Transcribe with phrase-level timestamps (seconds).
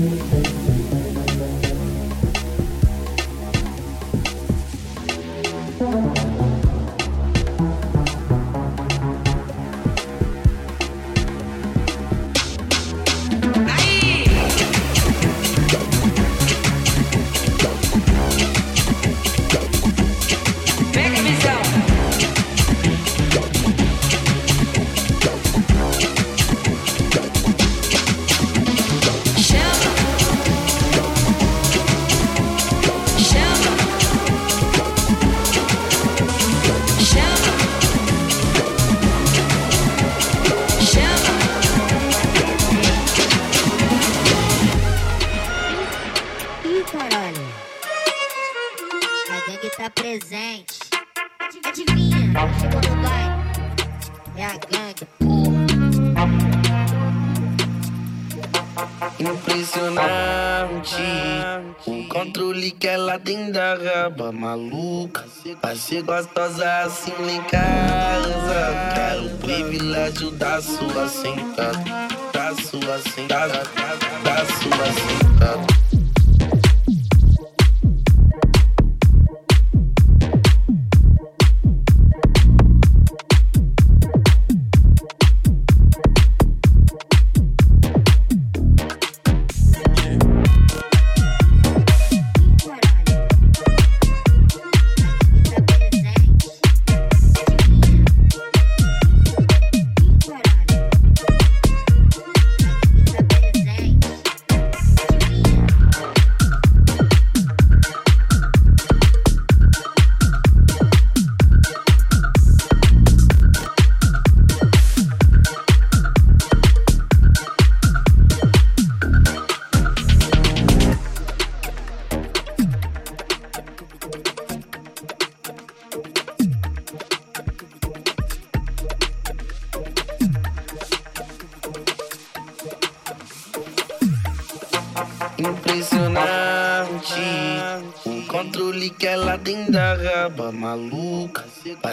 [0.00, 0.59] raba
[65.80, 68.92] Ser gostosa assim lá em casa.
[68.94, 71.82] Quero o privilégio da sua sentada.
[72.34, 73.62] Da sua sentada.
[74.22, 75.99] Da sua sentada.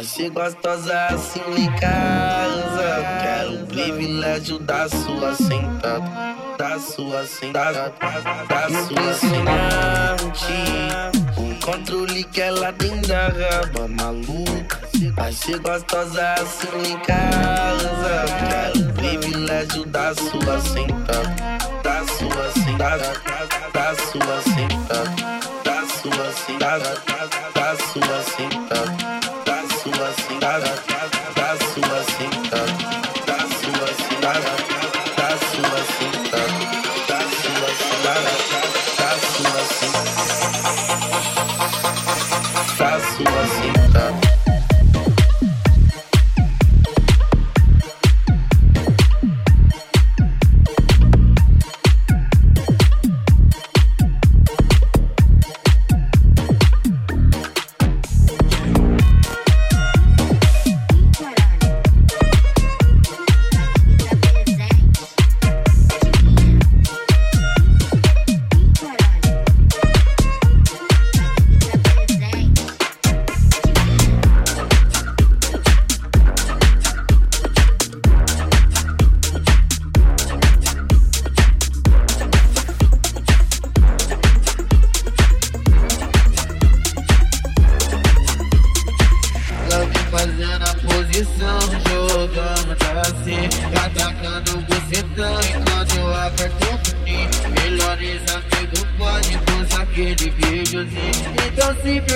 [0.03, 3.05] Ser gostosa assim em casa.
[3.21, 6.35] Quero o privilégio da sua sentada.
[6.57, 7.93] Da sua sentada.
[8.49, 10.23] Da sua sentada.
[11.37, 14.77] O controle que ela tem da raba maluca.
[15.31, 18.25] Ser gostosa assim em casa.
[18.49, 21.35] Quero o privilégio da sua sentada.
[21.83, 23.13] Da sua sentada.
[23.73, 25.37] Da sua sentada.
[25.63, 27.17] Da sua sentada
[27.67, 29.26] da sua cinta,
[30.47, 30.97] da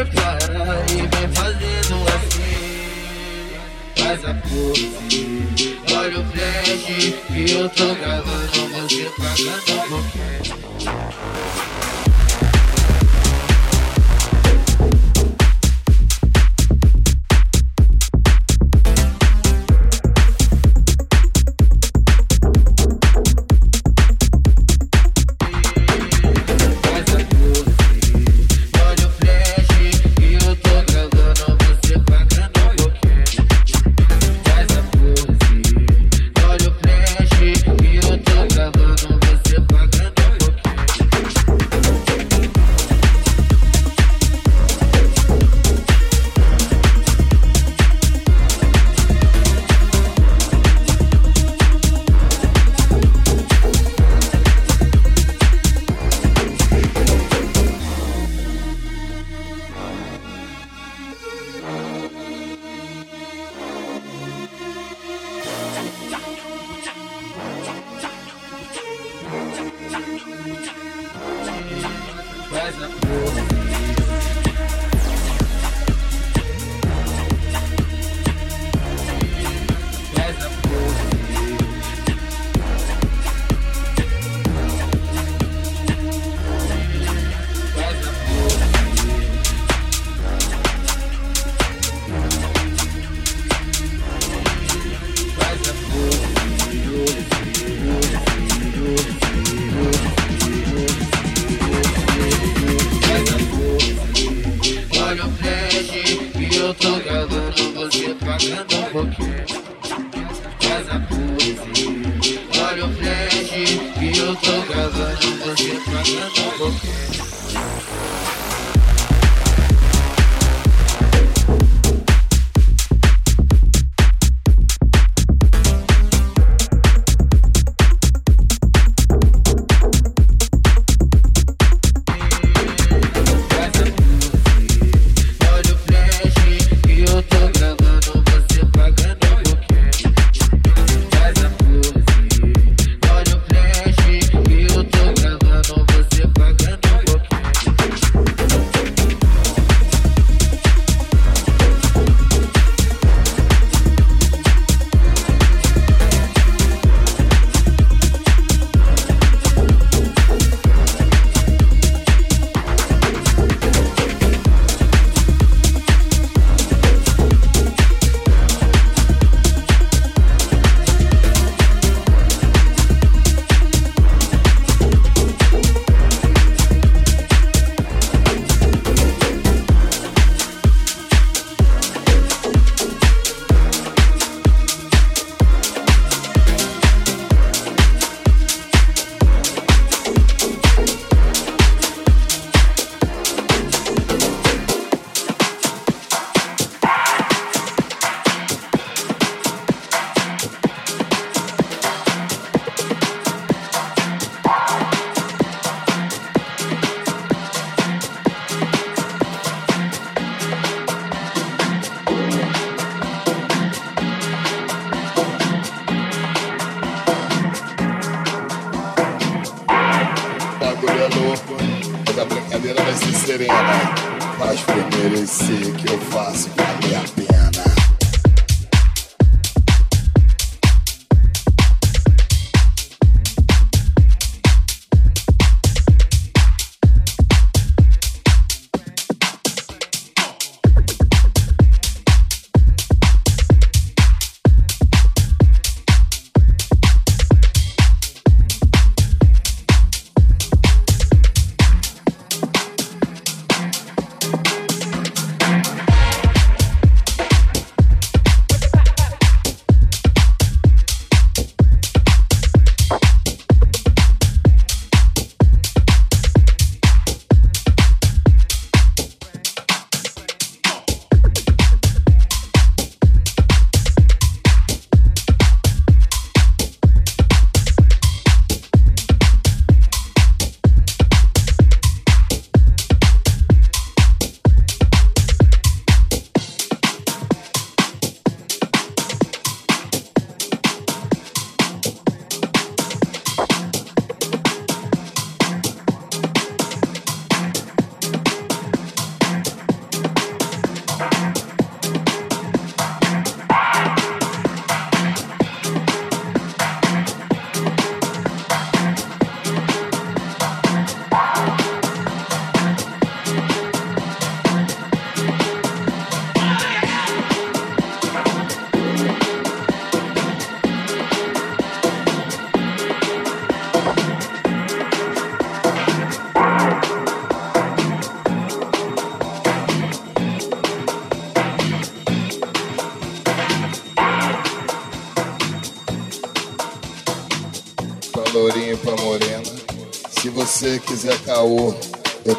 [0.05, 2.41] prepara e vem fazendo assim.
[3.97, 6.85] Faz a pose, olha o flash
[7.27, 10.55] que eu tô gravando você tá pra no boquete.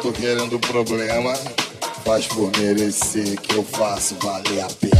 [0.03, 1.33] Tô querendo problema.
[2.03, 4.92] Faz por merecer que eu faço valer a pena.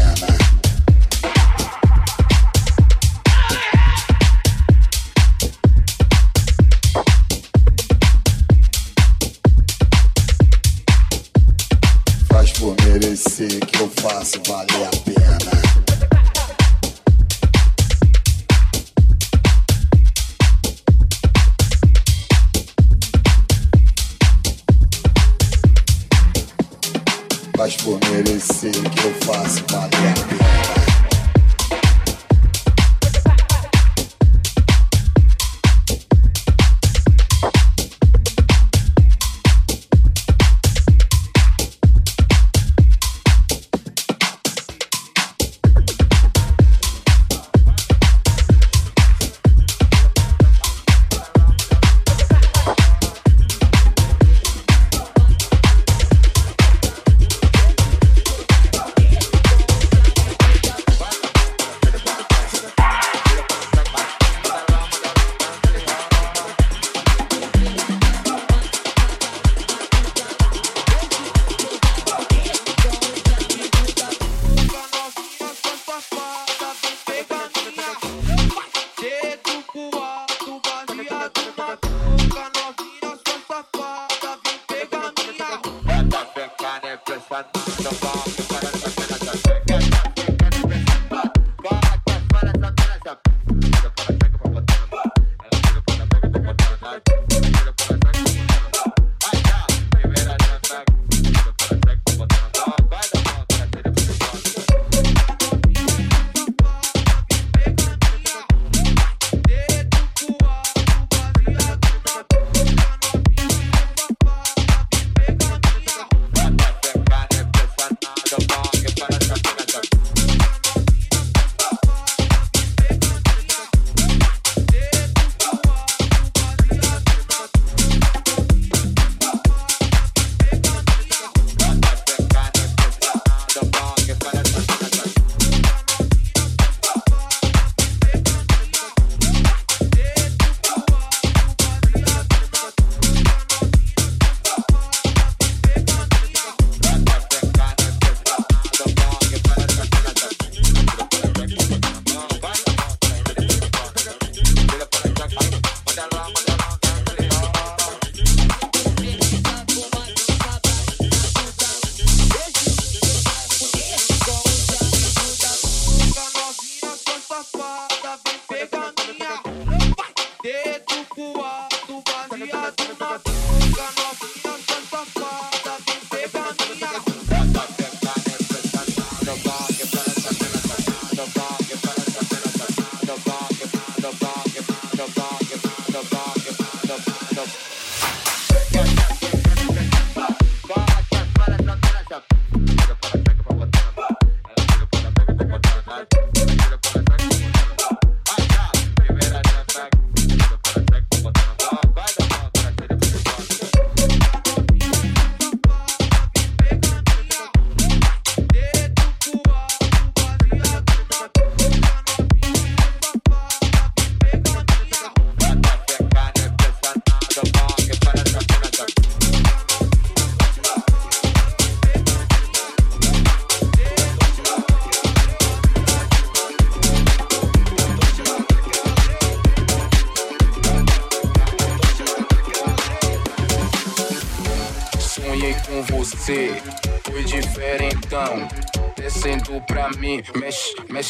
[172.75, 173.32] Tiga, tiga, tiga.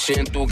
[0.03, 0.45] siento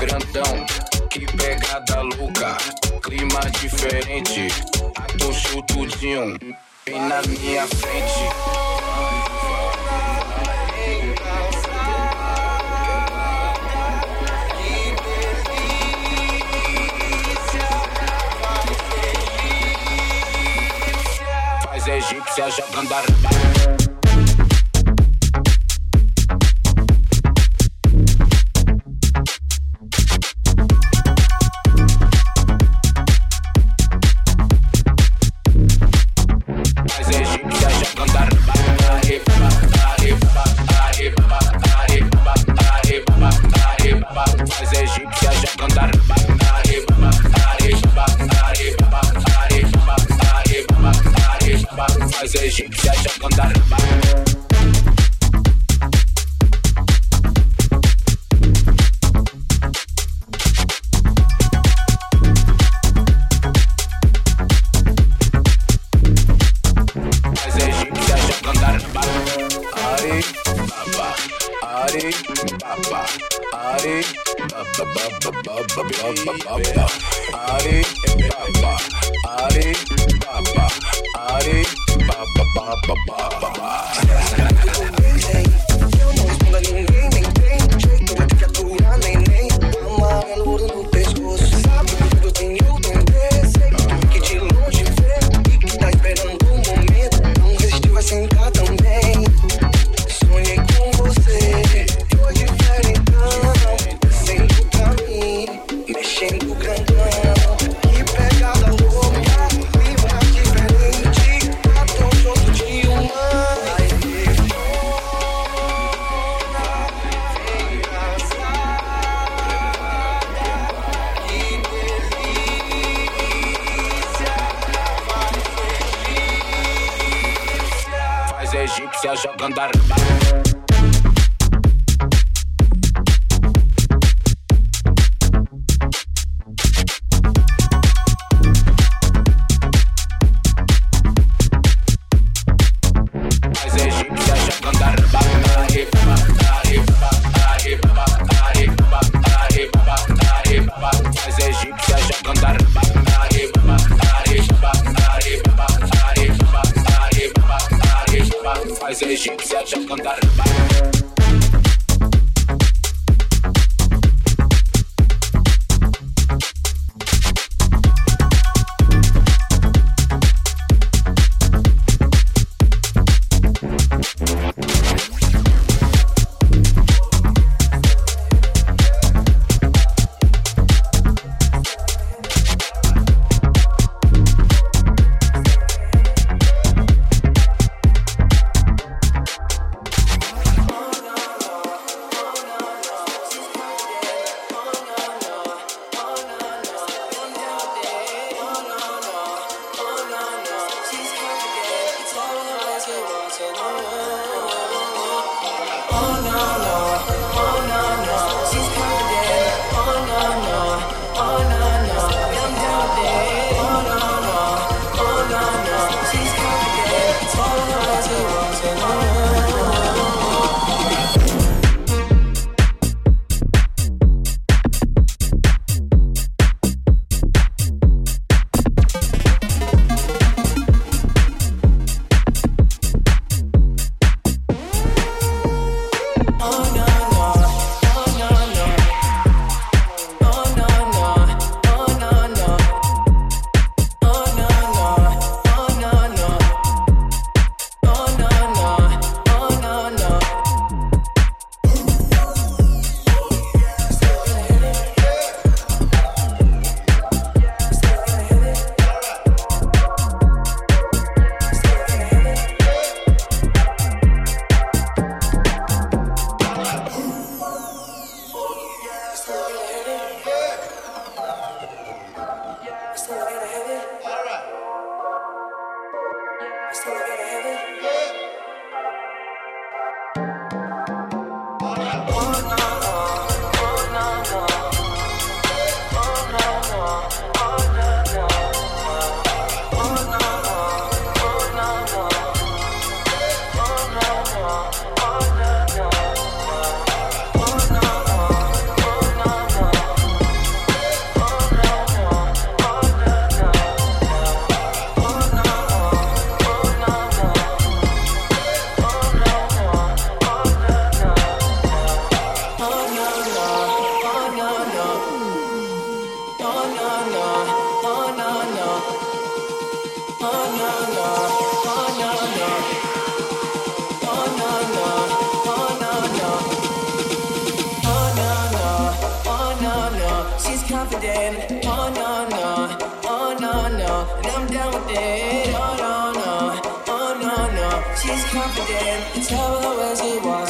[331.04, 335.50] Oh no no, oh no no, and I'm down with it.
[335.56, 339.18] Oh no no, oh no no, she's confident.
[339.18, 340.41] It's all the way she wants.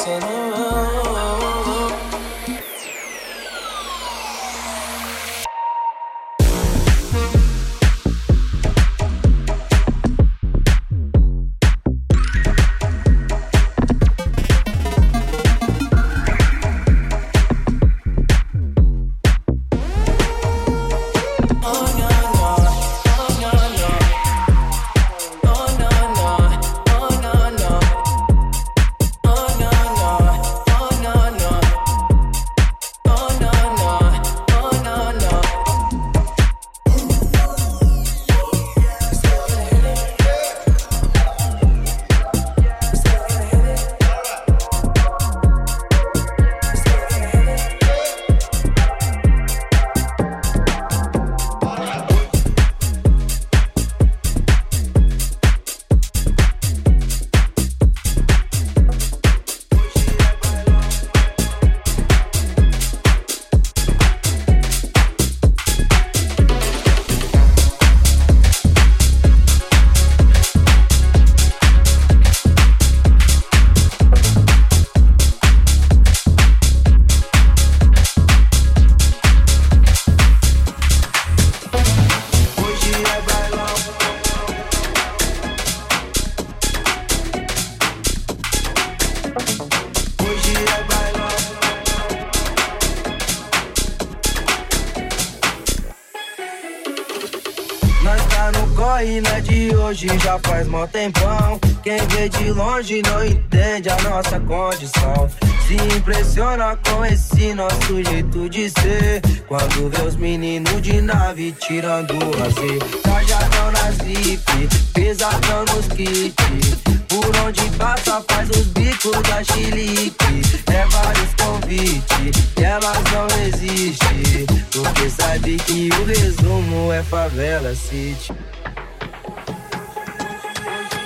[106.88, 109.22] Com esse nosso jeito de ser.
[109.46, 112.78] Quando vê os meninos de nave tirando o lazer.
[113.02, 116.92] Cajadão nas zip, pesadão nos kits.
[117.12, 124.46] Por onde passa faz os bicos da chilique É vários convites e elas não resistem
[124.70, 128.32] Porque sabe que o resumo é favela city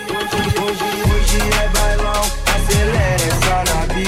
[0.09, 2.23] Hoje, hoje, hoje é bailão,
[2.55, 4.05] acelera essa nave,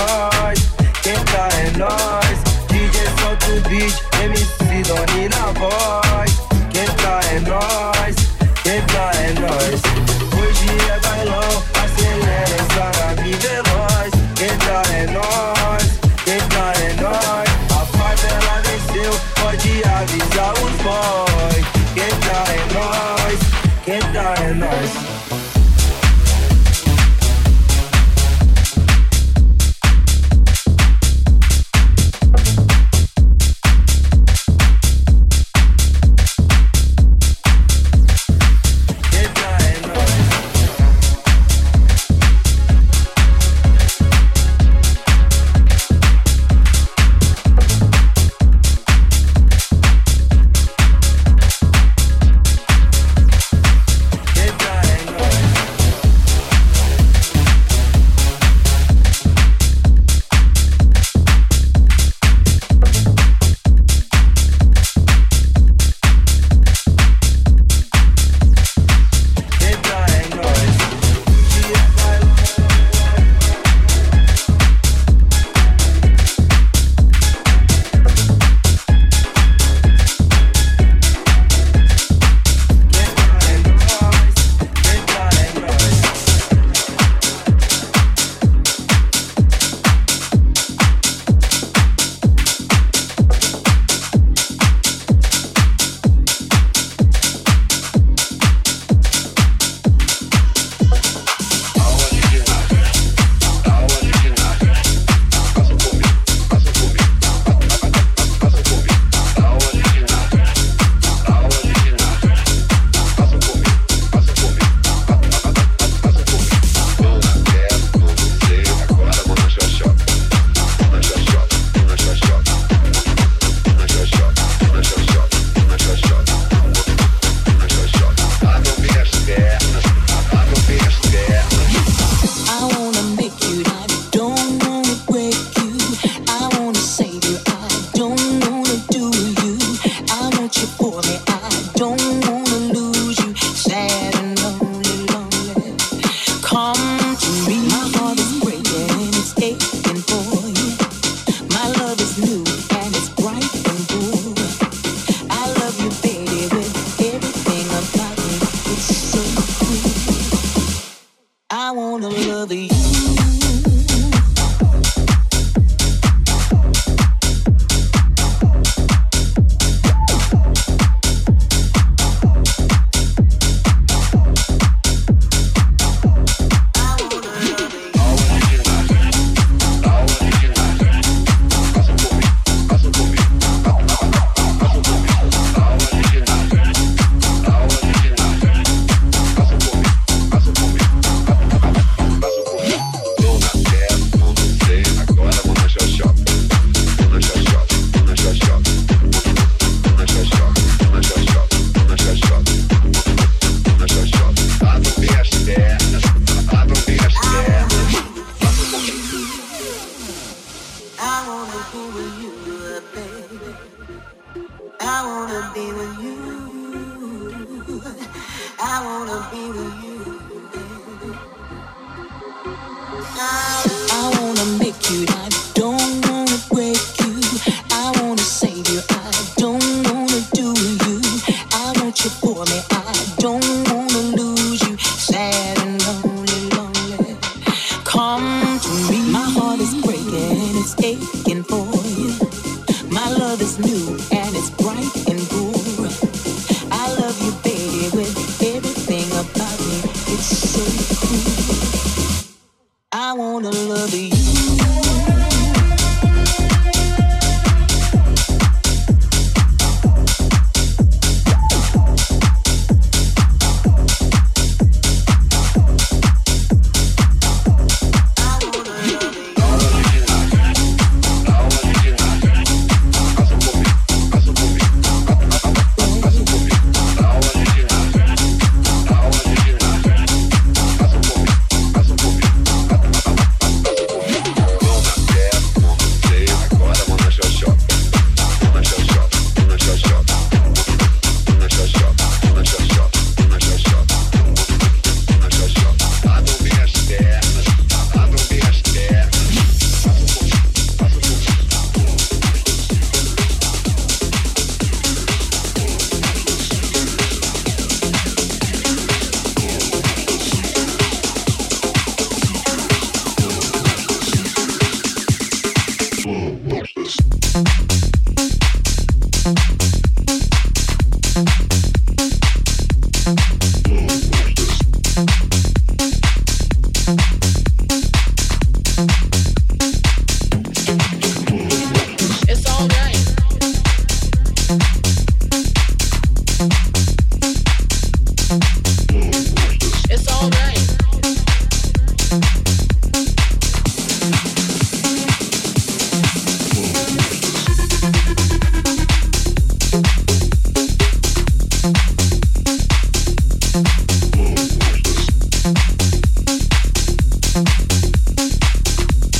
[0.00, 0.58] nós,
[1.02, 2.38] quem tá é nós.
[2.68, 5.99] DJ solta o beat, MC Doni na voz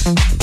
[0.02, 0.39] Thank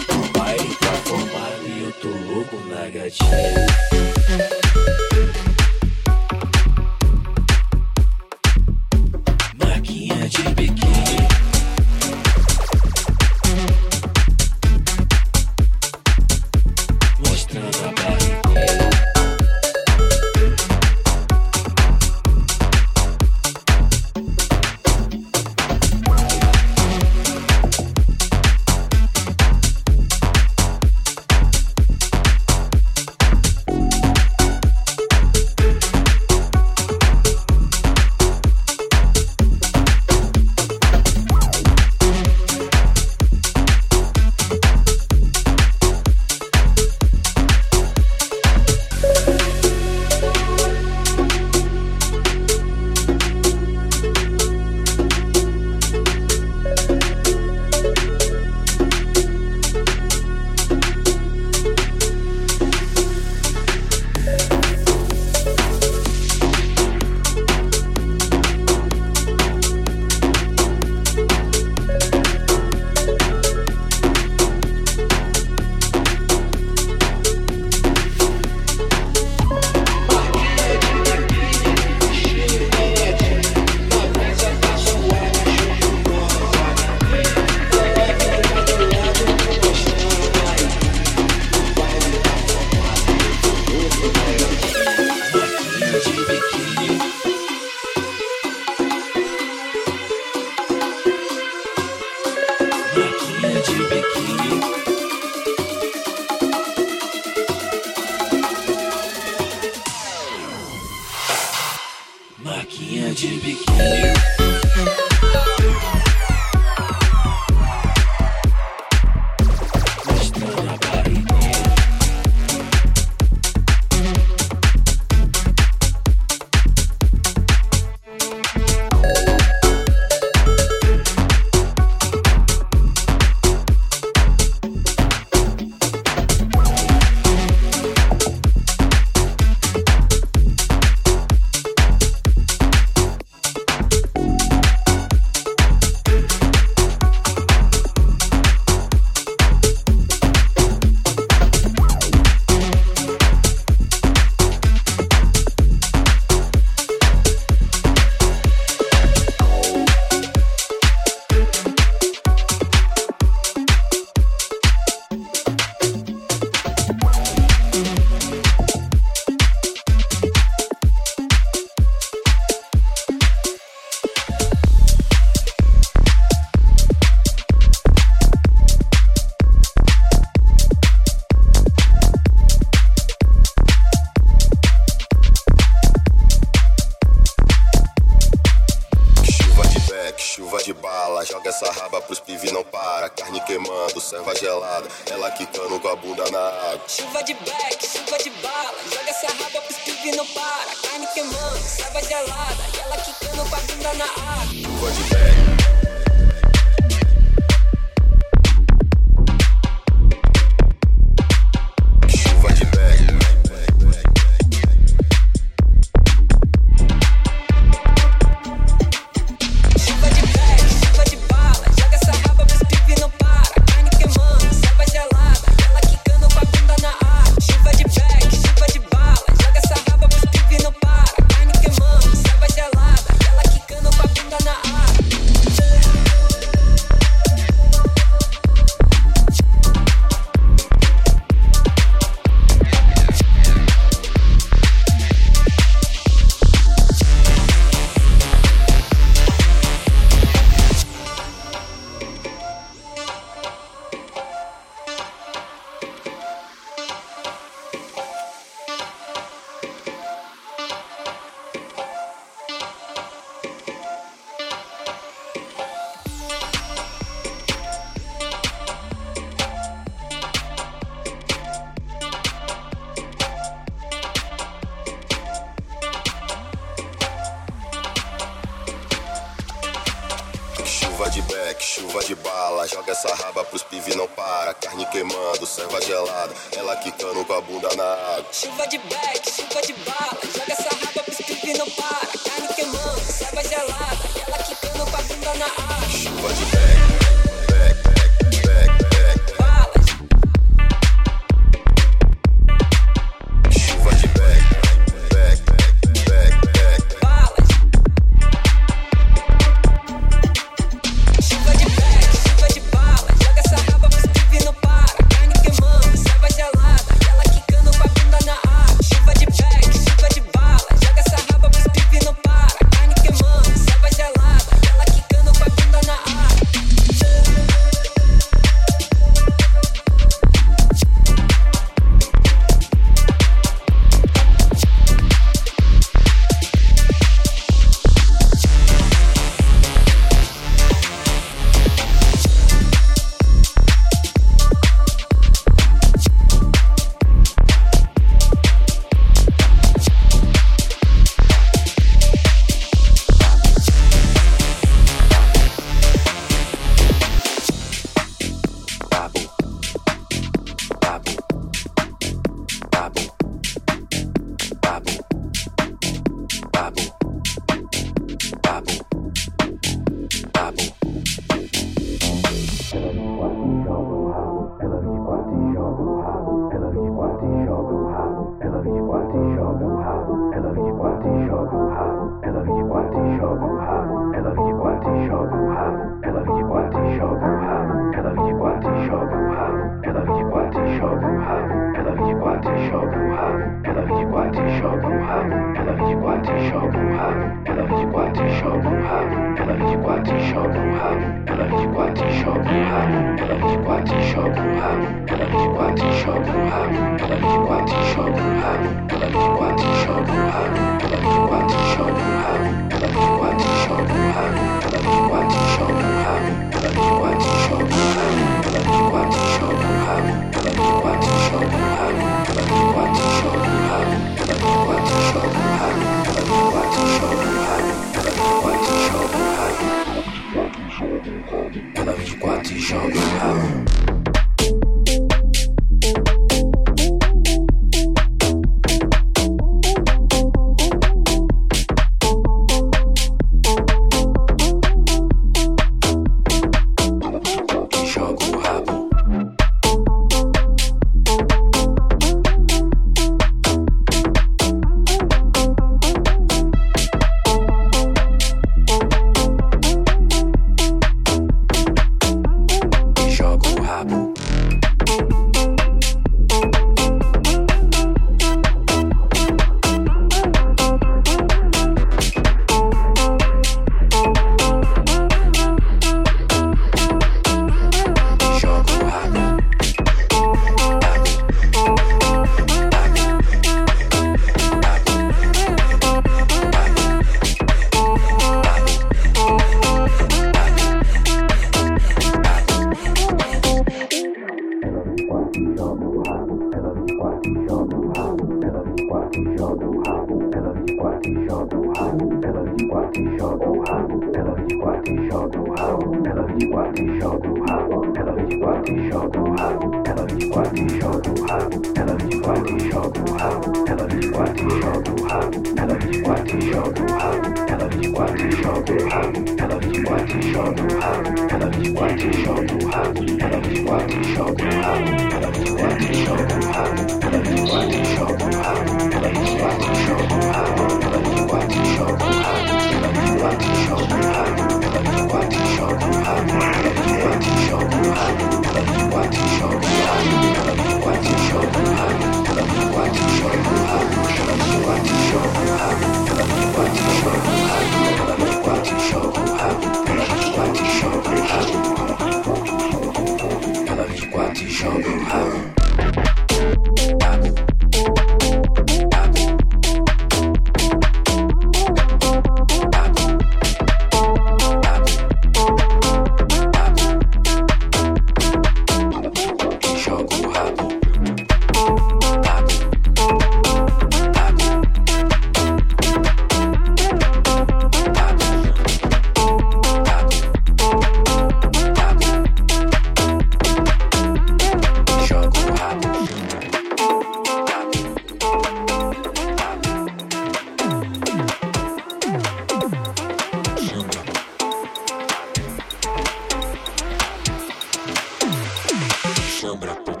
[599.41, 600.00] sombra pro